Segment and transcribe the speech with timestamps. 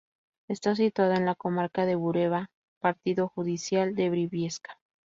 [0.47, 4.79] Está situada en la comarca de Bureba, partido judicial de Briviesca.